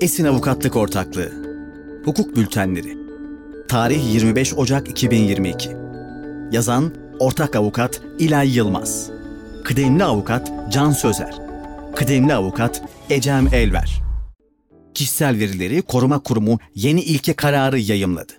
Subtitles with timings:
[0.00, 1.32] Esin Avukatlık Ortaklığı.
[2.04, 2.98] Hukuk Bültenleri.
[3.68, 5.70] Tarih 25 Ocak 2022
[6.52, 9.10] Yazan Ortak Avukat İlay Yılmaz.
[9.64, 11.34] Kıdemli Avukat Can Sözer.
[11.94, 14.02] Kıdemli Avukat Ecem Elver.
[14.94, 18.32] Kişisel Verileri Koruma Kurumu yeni ilke kararı yayımladı.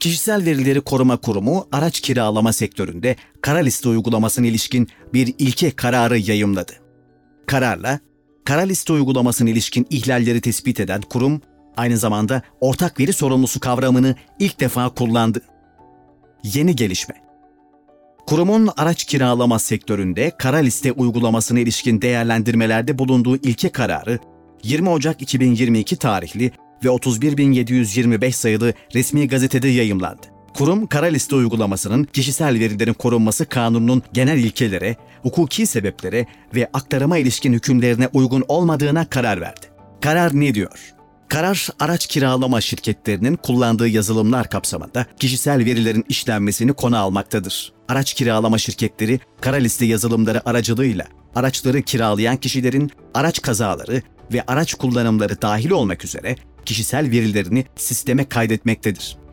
[0.00, 6.72] Kişisel Verileri Koruma Kurumu araç kiralama sektöründe kara liste uygulamasına ilişkin bir ilke kararı yayımladı.
[7.46, 8.00] Kararla
[8.44, 11.40] kara liste uygulamasına ilişkin ihlalleri tespit eden kurum
[11.76, 15.42] aynı zamanda ortak veri sorumlusu kavramını ilk defa kullandı.
[16.44, 17.14] Yeni gelişme.
[18.26, 24.18] Kurumun araç kiralama sektöründe kara liste uygulamasına ilişkin değerlendirmelerde bulunduğu ilke kararı
[24.62, 26.52] 20 Ocak 2022 tarihli
[26.84, 30.26] ve 31.725 sayılı resmi gazetede yayımlandı.
[30.54, 37.52] Kurum kara liste uygulamasının kişisel verilerin korunması kanununun genel ilkelere, hukuki sebeplere ve aktarıma ilişkin
[37.52, 39.66] hükümlerine uygun olmadığına karar verdi.
[40.00, 40.94] Karar ne diyor?
[41.28, 47.72] Karar, araç kiralama şirketlerinin kullandığı yazılımlar kapsamında kişisel verilerin işlenmesini konu almaktadır.
[47.88, 55.42] Araç kiralama şirketleri, kara liste yazılımları aracılığıyla araçları kiralayan kişilerin araç kazaları ve araç kullanımları
[55.42, 59.23] dahil olmak üzere kişisel verilerini sisteme kaydetmektedir.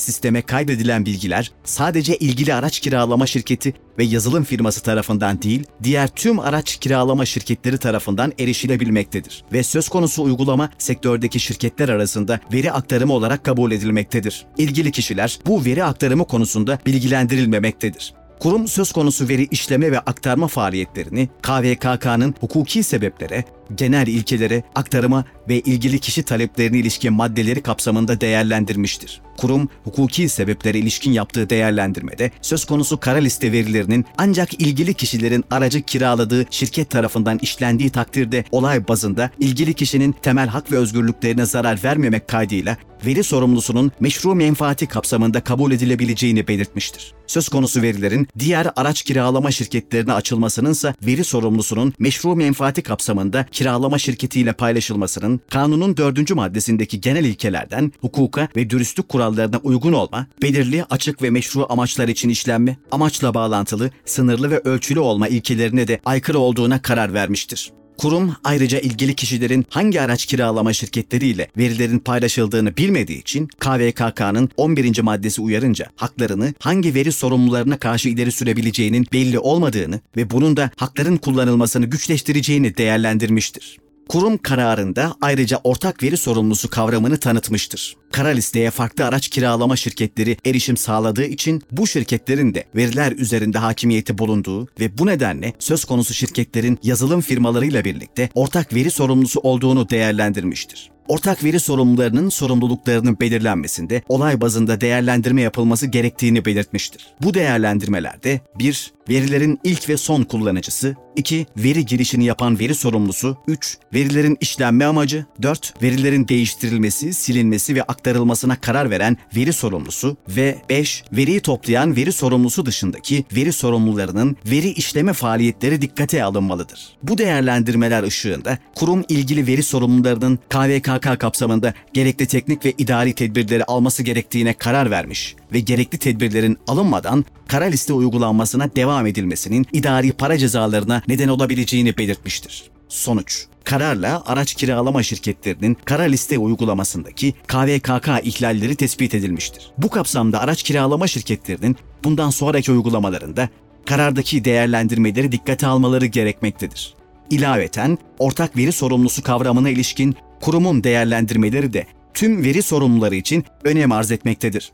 [0.00, 6.38] Sisteme kaydedilen bilgiler sadece ilgili araç kiralama şirketi ve yazılım firması tarafından değil, diğer tüm
[6.38, 13.44] araç kiralama şirketleri tarafından erişilebilmektedir ve söz konusu uygulama sektördeki şirketler arasında veri aktarımı olarak
[13.44, 14.46] kabul edilmektedir.
[14.58, 18.14] İlgili kişiler bu veri aktarımı konusunda bilgilendirilmemektedir.
[18.40, 25.60] Kurum söz konusu veri işleme ve aktarma faaliyetlerini KVKK'nın hukuki sebeplere, genel ilkelere, aktarıma ve
[25.60, 29.20] ilgili kişi taleplerine ilişkin maddeleri kapsamında değerlendirmiştir.
[29.40, 35.82] Kurum, hukuki sebeplere ilişkin yaptığı değerlendirmede söz konusu kara liste verilerinin ancak ilgili kişilerin aracı
[35.82, 42.28] kiraladığı şirket tarafından işlendiği takdirde olay bazında ilgili kişinin temel hak ve özgürlüklerine zarar vermemek
[42.28, 47.14] kaydıyla veri sorumlusunun meşru menfaati kapsamında kabul edilebileceğini belirtmiştir.
[47.26, 54.52] Söz konusu verilerin diğer araç kiralama şirketlerine açılmasınınsa veri sorumlusunun meşru menfaati kapsamında kiralama şirketiyle
[54.52, 59.29] paylaşılmasının kanunun dördüncü maddesindeki genel ilkelerden hukuka ve dürüstlük kurallarına
[59.62, 65.28] uygun olma, belirli, açık ve meşru amaçlar için işlenme, amaçla bağlantılı, sınırlı ve ölçülü olma
[65.28, 67.72] ilkelerine de aykırı olduğuna karar vermiştir.
[68.00, 75.00] Kurum ayrıca ilgili kişilerin hangi araç kiralama şirketleriyle verilerin paylaşıldığını bilmediği için KVKK'nın 11.
[75.00, 81.16] maddesi uyarınca haklarını hangi veri sorumlularına karşı ileri sürebileceğinin belli olmadığını ve bunun da hakların
[81.16, 83.78] kullanılmasını güçleştireceğini değerlendirmiştir.
[84.10, 87.96] Kurum kararında ayrıca ortak veri sorumlusu kavramını tanıtmıştır.
[88.12, 94.18] Kara listeye farklı araç kiralama şirketleri erişim sağladığı için bu şirketlerin de veriler üzerinde hakimiyeti
[94.18, 100.90] bulunduğu ve bu nedenle söz konusu şirketlerin yazılım firmalarıyla birlikte ortak veri sorumlusu olduğunu değerlendirmiştir
[101.10, 107.06] ortak veri sorumlularının sorumluluklarının belirlenmesinde olay bazında değerlendirme yapılması gerektiğini belirtmiştir.
[107.22, 108.92] Bu değerlendirmelerde 1.
[109.08, 111.46] Verilerin ilk ve son kullanıcısı 2.
[111.56, 113.78] Veri girişini yapan veri sorumlusu 3.
[113.94, 115.82] Verilerin işlenme amacı 4.
[115.82, 121.04] Verilerin değiştirilmesi, silinmesi ve aktarılmasına karar veren veri sorumlusu ve 5.
[121.12, 126.96] Veriyi toplayan veri sorumlusu dışındaki veri sorumlularının veri işleme faaliyetleri dikkate alınmalıdır.
[127.02, 134.02] Bu değerlendirmeler ışığında kurum ilgili veri sorumlularının KVKK kapsamında gerekli teknik ve idari tedbirleri alması
[134.02, 141.02] gerektiğine karar vermiş ve gerekli tedbirlerin alınmadan kara liste uygulanmasına devam edilmesinin idari para cezalarına
[141.08, 142.70] neden olabileceğini belirtmiştir.
[142.88, 149.70] Sonuç Kararla araç kiralama şirketlerinin kara liste uygulamasındaki KVKK ihlalleri tespit edilmiştir.
[149.78, 153.48] Bu kapsamda araç kiralama şirketlerinin bundan sonraki uygulamalarında
[153.86, 156.94] karardaki değerlendirmeleri dikkate almaları gerekmektedir.
[157.30, 164.10] İlaveten ortak veri sorumlusu kavramına ilişkin kurumun değerlendirmeleri de tüm veri sorumluları için önem arz
[164.10, 164.72] etmektedir.